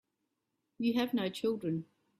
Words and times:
You 0.79 0.95
have 0.99 1.13
no 1.13 1.29
children. 1.29 1.85